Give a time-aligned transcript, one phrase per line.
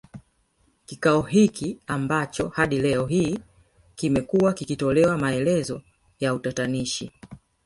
[0.85, 3.39] Kikao hiki ambacho hadi leo hii
[3.95, 5.81] kimekuwa kikitolewa maelezo
[6.19, 7.11] ya utatanishi